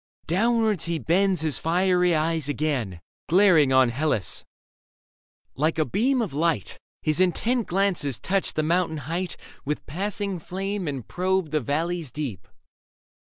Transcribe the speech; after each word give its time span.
Downwards 0.25 0.85
he 0.85 0.97
bends 0.97 1.41
his 1.41 1.59
fiery 1.59 2.15
eyes 2.15 2.49
again. 2.49 3.01
Glaring 3.29 3.71
on 3.71 3.89
Hellas. 3.89 4.43
Like 5.53 5.77
a 5.77 5.85
beam 5.85 6.23
of 6.23 6.33
light. 6.33 6.79
His 7.03 7.19
intent 7.19 7.67
glances 7.67 8.17
touch 8.17 8.55
the 8.55 8.63
mountain 8.63 8.97
height 9.05 9.37
With 9.63 9.85
passing 9.85 10.39
flame 10.39 10.87
and 10.87 11.07
probe 11.07 11.51
the 11.51 11.59
valleys 11.61 12.11
deep. 12.11 12.47